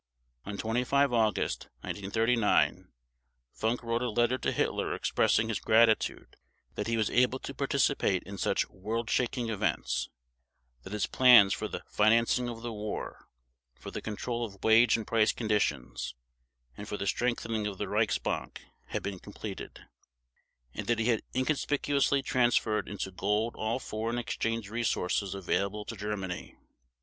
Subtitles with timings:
[0.47, 2.91] On 25 August 1939
[3.53, 6.37] Funk wrote a letter to Hitler expressing his gratitude
[6.73, 10.09] that he was able to participate in such world shaking events;
[10.81, 13.27] that his plans for the "financing of the war",
[13.75, 16.15] for the control of wage and price conditions
[16.75, 19.81] and for the strengthening of the Reichsbank had been completed;
[20.73, 26.55] and that he had inconspicuously transferred into gold all foreign exchange resources available to Germany.